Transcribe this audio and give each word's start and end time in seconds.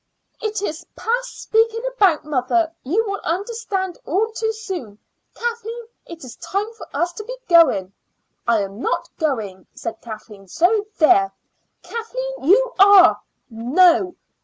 "It 0.41 0.63
is 0.63 0.83
past 0.95 1.39
speaking 1.43 1.85
about, 1.95 2.25
mother. 2.25 2.73
You 2.83 3.05
will 3.07 3.21
understand 3.23 3.99
all 4.03 4.31
too 4.31 4.51
soon. 4.51 4.97
Kathleen, 5.35 5.83
it 6.07 6.23
is 6.23 6.37
time 6.37 6.73
for 6.73 6.87
us 6.91 7.13
to 7.13 7.23
be 7.23 7.37
going." 7.47 7.93
"I 8.47 8.61
am 8.63 8.81
not 8.81 9.15
going," 9.19 9.67
said 9.75 10.01
Kathleen, 10.01 10.47
"so 10.47 10.87
there!" 10.97 11.31
"Kathleen, 11.83 12.33
you 12.45 12.73
are." 12.79 13.21
"No." 13.51 14.15